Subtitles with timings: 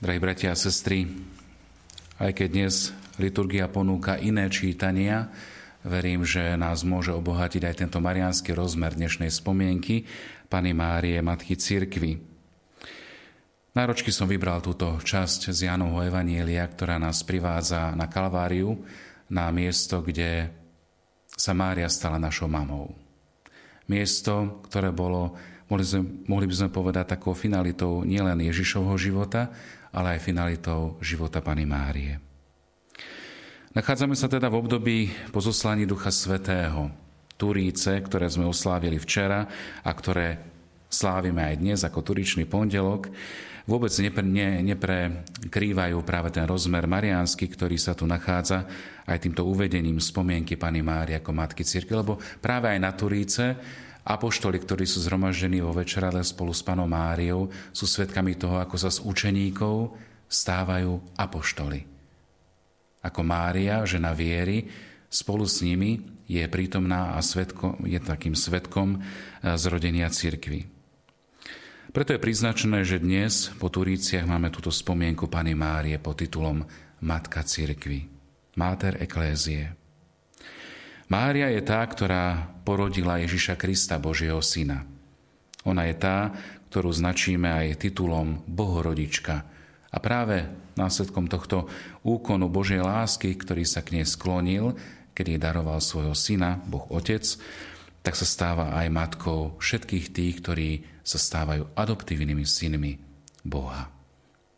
[0.00, 1.12] Drahí bratia a sestry,
[2.16, 2.88] aj keď dnes
[3.20, 5.28] liturgia ponúka iné čítania,
[5.84, 10.08] verím, že nás môže obohatiť aj tento mariánsky rozmer dnešnej spomienky
[10.48, 12.16] Pany Márie, Matky Cirkvy.
[13.76, 18.80] Náročky som vybral túto časť z Jánovho Evanielia, ktorá nás privádza na Kalváriu,
[19.28, 20.48] na miesto, kde
[21.28, 22.96] sa Mária stala našou mamou.
[23.84, 25.36] Miesto, ktoré bolo,
[25.70, 29.48] mohli, sme, mohli by sme povedať, takou finalitou nielen Ježišovho života,
[29.94, 32.18] ale aj finalitou života Pany Márie.
[33.70, 34.98] Nachádzame sa teda v období
[35.30, 36.90] pozoslaní Ducha Svetého,
[37.38, 39.46] Turíce, ktoré sme oslávili včera
[39.80, 40.42] a ktoré
[40.90, 43.08] slávime aj dnes ako Turičný pondelok
[43.70, 48.66] vôbec nepre, ne, neprekrývajú práve ten rozmer mariánsky, ktorý sa tu nachádza
[49.06, 53.54] aj týmto uvedením spomienky Pany Márie ako Matky Cirky, lebo práve aj na Turíce
[54.06, 58.88] apoštoli, ktorí sú zhromaždení vo večerale spolu s Panou Máriou, sú svedkami toho, ako sa
[58.88, 59.96] z učeníkov
[60.30, 61.80] stávajú apoštoli.
[63.00, 64.68] Ako Mária, žena viery,
[65.10, 65.98] spolu s nimi
[66.30, 69.02] je prítomná a svetko, je takým svetkom
[69.56, 70.68] zrodenia cirkvy.
[71.90, 76.62] Preto je priznačené, že dnes po Turíciach máme túto spomienku Pany Márie pod titulom
[77.02, 78.06] Matka Cirkvy,
[78.54, 79.79] Máter Eklézie.
[81.10, 84.86] Mária je tá, ktorá porodila Ježiša Krista, Božieho Syna.
[85.66, 86.30] Ona je tá,
[86.70, 89.42] ktorú značíme aj titulom Bohorodička.
[89.90, 90.46] A práve
[90.78, 91.66] následkom tohto
[92.06, 94.78] úkonu Božej lásky, ktorý sa k nej sklonil,
[95.10, 97.26] kedy daroval svojho syna, Boh Otec,
[98.06, 100.70] tak sa stáva aj matkou všetkých tých, ktorí
[101.02, 103.02] sa stávajú adoptívnymi synmi
[103.42, 103.90] Boha.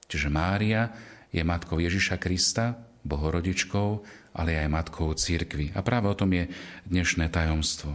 [0.04, 0.92] Čiže Mária
[1.32, 3.90] je matkou Ježiša Krista, bohorodičkou,
[4.38, 5.74] ale aj matkou církvy.
[5.76, 6.48] A práve o tom je
[6.88, 7.92] dnešné tajomstvo.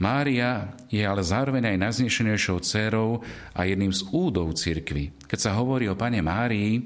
[0.00, 3.20] Mária je ale zároveň aj najznešenejšou dcerou
[3.52, 5.12] a jedným z údov církvy.
[5.28, 6.80] Keď sa hovorí o pane Márii,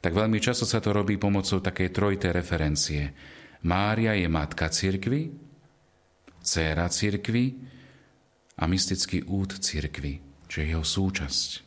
[0.00, 3.02] tak veľmi často sa to robí pomocou takej trojtej referencie.
[3.64, 5.32] Mária je matka církvy,
[6.44, 7.58] dcéra cirkvy
[8.56, 11.65] a mystický úd cirkvy, čiže jeho súčasť.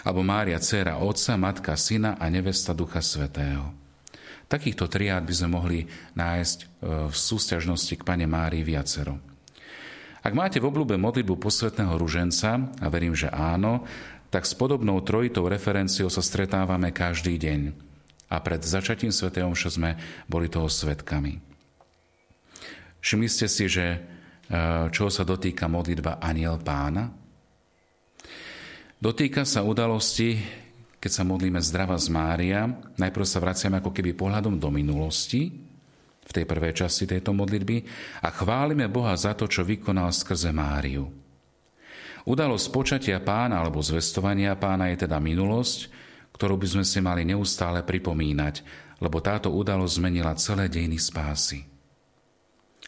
[0.00, 3.76] Alebo Mária, dcéra Otca, Matka, Syna a Nevesta Ducha Svetého.
[4.50, 5.78] Takýchto triád by sme mohli
[6.18, 6.66] nájsť e,
[7.06, 9.20] v sústiažnosti k Pane Márii viacero.
[10.20, 13.86] Ak máte v obľúbe modlitbu posvetného ruženca, a verím, že áno,
[14.28, 17.60] tak s podobnou trojitou referenciou sa stretávame každý deň.
[18.30, 19.30] A pred začatím Sv.
[19.30, 19.94] Omša sme
[20.26, 21.38] boli toho svetkami.
[23.00, 23.98] Všimli ste si, že e,
[24.90, 27.19] čo sa dotýka modlitba Aniel pána?
[29.00, 30.36] Dotýka sa udalosti,
[31.00, 32.68] keď sa modlíme zdrava z Mária.
[33.00, 35.56] Najprv sa vraciame ako keby pohľadom do minulosti,
[36.20, 37.80] v tej prvej časti tejto modlitby,
[38.20, 41.08] a chválime Boha za to, čo vykonal skrze Máriu.
[42.28, 45.88] Udalosť počatia pána alebo zvestovania pána je teda minulosť,
[46.36, 48.54] ktorú by sme si mali neustále pripomínať,
[49.00, 51.64] lebo táto udalosť zmenila celé dejiny spásy.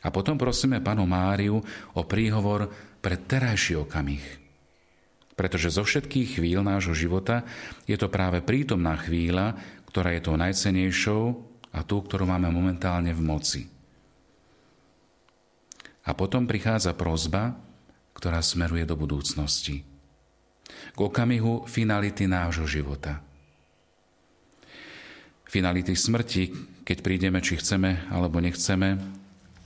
[0.04, 1.56] A potom prosíme Panu Máriu
[1.96, 2.68] o príhovor
[3.00, 4.41] pre terajší okamih.
[5.32, 7.44] Pretože zo všetkých chvíľ nášho života
[7.88, 9.56] je to práve prítomná chvíľa,
[9.88, 11.22] ktorá je tou najcenejšou
[11.72, 13.62] a tú, ktorú máme momentálne v moci.
[16.03, 17.56] A potom prichádza prozba,
[18.12, 19.87] ktorá smeruje do budúcnosti.
[20.93, 23.22] K okamihu finality nášho života.
[25.49, 26.43] Finality smrti,
[26.82, 28.97] keď prídeme, či chceme alebo nechceme,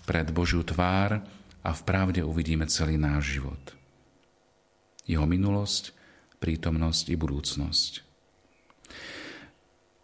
[0.07, 1.23] pred Božiu tvár
[1.63, 3.59] a v pravde uvidíme celý náš život.
[5.07, 5.95] Jeho minulosť,
[6.43, 7.93] prítomnosť i budúcnosť.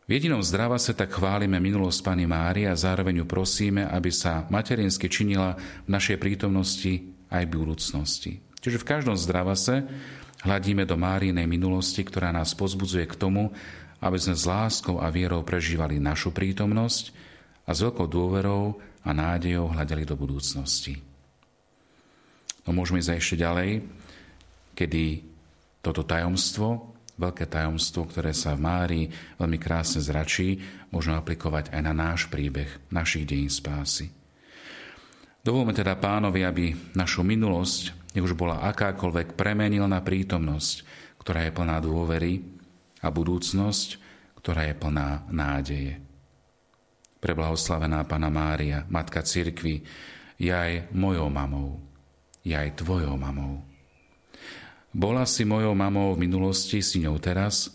[0.03, 4.45] V jedinom zdrava sa tak chválime minulosť Pany Márie a zároveň ju prosíme, aby sa
[4.51, 5.55] materinsky činila
[5.87, 8.33] v našej prítomnosti aj v budúcnosti.
[8.61, 9.87] Čiže v každom zdravase
[10.43, 13.55] hľadíme do Márinej minulosti, ktorá nás pozbudzuje k tomu,
[14.03, 17.15] aby sme s láskou a vierou prežívali našu prítomnosť
[17.63, 18.75] a s veľkou dôverou
[19.07, 20.99] a nádejou hľadeli do budúcnosti.
[22.67, 23.87] No môžeme ísť ešte ďalej,
[24.73, 25.25] kedy
[25.83, 29.05] toto tajomstvo, veľké tajomstvo, ktoré sa v Márii
[29.39, 30.59] veľmi krásne zračí,
[30.91, 34.11] môžeme aplikovať aj na náš príbeh, našich dejín spásy.
[35.43, 36.65] Dovolme teda pánovi, aby
[36.95, 40.87] našu minulosť, nech už bola akákoľvek, premenil na prítomnosť,
[41.19, 42.43] ktorá je plná dôvery
[43.03, 43.89] a budúcnosť,
[44.39, 46.13] ktorá je plná nádeje
[47.23, 49.87] preblahoslavená Pana Mária, Matka Cirkvy,
[50.43, 51.79] je aj mojou mamou,
[52.43, 53.63] je aj tvojou mamou.
[54.93, 57.73] Bola si mojou mamou v minulosti, si ňou teraz,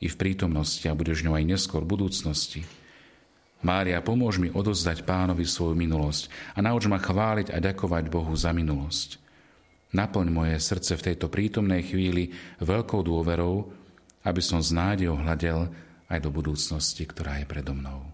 [0.00, 2.64] i v prítomnosti a budeš ňou aj neskôr v budúcnosti.
[3.64, 8.52] Mária, pomôž mi odozdať pánovi svoju minulosť a nauč ma chváliť a ďakovať Bohu za
[8.52, 9.16] minulosť.
[9.96, 13.84] Naplň moje srdce v tejto prítomnej chvíli veľkou dôverou
[14.24, 15.68] aby som z nádejou hľadel
[16.08, 18.08] aj do budúcnosti, ktorá je predo mnou.